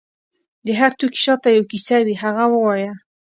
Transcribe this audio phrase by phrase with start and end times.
[0.65, 2.91] د هر توکي شاته یو کیسه وي، هغه ووایه.